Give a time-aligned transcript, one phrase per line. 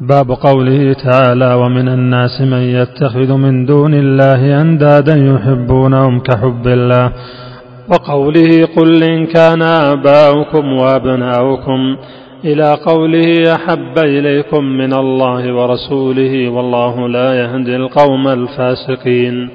[0.00, 7.12] باب قوله تعالى ومن الناس من يتخذ من دون الله أندادا يحبونهم كحب الله.
[7.88, 11.96] وقوله قل إن كان آباؤكم وأبناؤكم
[12.44, 19.50] إلى قوله أحب إليكم من الله ورسوله والله لا يهدي القوم الفاسقين.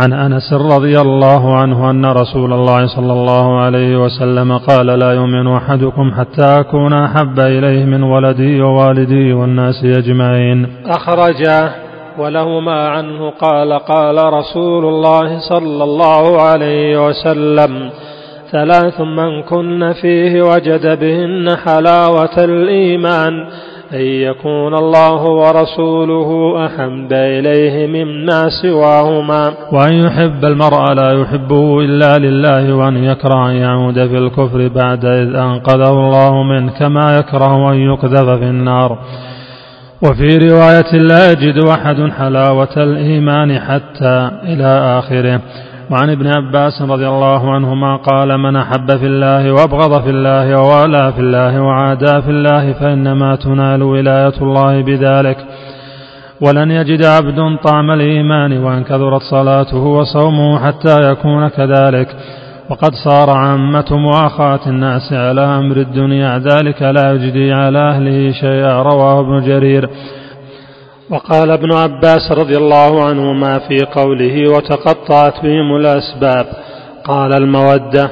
[0.00, 5.56] عن أنس رضي الله عنه أن رسول الله صلى الله عليه وسلم قال لا يؤمن
[5.56, 10.66] أحدكم حتى أكون أحب إليه من ولدي ووالدي والناس أجمعين.
[10.86, 11.70] اخرجه
[12.18, 17.90] ولهما عنه قال قال رسول الله صلى الله عليه وسلم
[18.52, 23.32] ثلاث من كن فيه وجد بهن حلاوة الإيمان
[23.92, 29.54] أن يكون الله ورسوله أحب إليه مما سواهما.
[29.72, 35.34] وأن يحب المرء لا يحبه إلا لله وأن يكره أن يعود في الكفر بعد إذ
[35.34, 38.98] أنقذه الله منه كما يكره أن يقذف في النار.
[40.02, 45.40] وفي رواية لا يجد أحد حلاوة الإيمان حتى إلى آخره.
[45.90, 51.12] وعن ابن عباس رضي الله عنهما قال من أحب في الله وأبغض في الله ووالى
[51.12, 55.36] في الله وعادى في الله فإنما تنال ولاية الله بذلك
[56.40, 62.16] ولن يجد عبد طعم الإيمان وأن كثرت صلاته وصومه حتى يكون كذلك
[62.70, 69.20] وقد صار عامة مؤاخاة الناس على أمر الدنيا ذلك لا يجدي على أهله شيئا رواه
[69.20, 69.88] ابن جرير
[71.10, 76.46] وقال ابن عباس رضي الله عنهما في قوله وتقطعت بهم الأسباب
[77.04, 78.10] قال المودة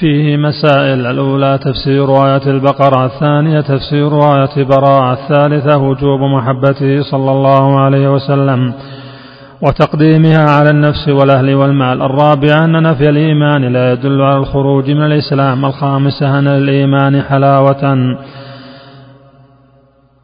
[0.00, 7.80] فيه مسائل الأولى تفسير آية البقرة الثانية تفسير آية براءة الثالثة وجوب محبته صلى الله
[7.80, 8.72] عليه وسلم
[9.62, 12.02] وتقديمها على النفس والأهل والمال.
[12.02, 15.64] الرابعة أن نفي الإيمان لا يدل على الخروج من الإسلام.
[15.64, 18.16] الخامسة أن الإيمان حلاوة.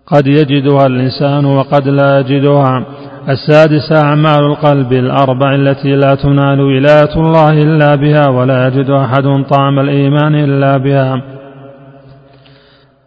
[0.06, 2.86] قد يجدها الإنسان وقد لا يجدها.
[3.28, 9.78] السادسة أعمال القلب الأربع التي لا تنال ولاية الله إلا بها ولا يجد أحد طعم
[9.78, 11.22] الإيمان إلا بها.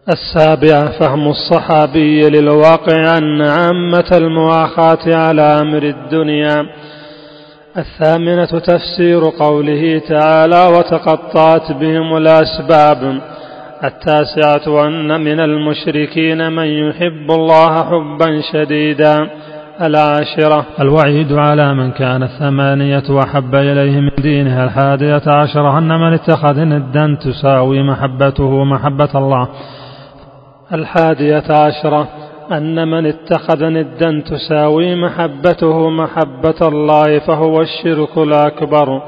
[0.10, 6.66] السابعة فهم الصحابي للواقع أن عامة المواخاة على أمر الدنيا.
[7.78, 13.22] الثامنة تفسير قوله تعالى وتقطعت بهم الأسباب.
[13.84, 19.30] التاسعة أن من المشركين من يحب الله حبا شديدا
[19.82, 20.66] العاشرة.
[20.82, 27.18] الوعيد على من كان الثمانية وحب إليه من دينها الحادية عشرة أن من اتخذ ندا
[27.22, 29.48] تساوي محبته محبة الله.
[30.74, 32.08] الحادية عشرة
[32.52, 39.02] أن من اتخذ ندا تساوي محبته محبة الله فهو الشرك الأكبر.